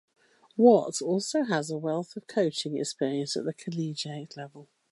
Watt 0.57 0.99
also 0.99 1.43
has 1.43 1.69
a 1.69 1.77
wealth 1.77 2.15
of 2.15 2.25
coaching 2.25 2.75
experience 2.75 3.37
at 3.37 3.45
the 3.45 3.53
collegiate 3.53 4.35
level. 4.35 4.67